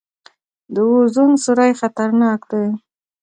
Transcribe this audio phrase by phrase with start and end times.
[0.73, 2.65] د اوزون سورۍ خطرناک دی